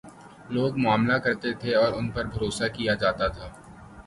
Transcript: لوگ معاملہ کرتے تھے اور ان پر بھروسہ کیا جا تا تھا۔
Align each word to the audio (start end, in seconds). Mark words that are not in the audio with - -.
لوگ 0.49 0.71
معاملہ 0.77 1.17
کرتے 1.17 1.53
تھے 1.53 1.75
اور 1.75 1.91
ان 1.93 2.09
پر 2.11 2.25
بھروسہ 2.33 2.67
کیا 2.75 2.93
جا 3.01 3.11
تا 3.11 3.27
تھا۔ 3.27 3.47